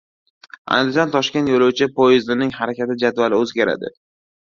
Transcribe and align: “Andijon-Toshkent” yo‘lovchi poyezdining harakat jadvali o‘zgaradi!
“Andijon-Toshkent” 0.77 1.53
yo‘lovchi 1.53 1.89
poyezdining 2.01 2.57
harakat 2.59 2.99
jadvali 3.07 3.43
o‘zgaradi! 3.45 3.97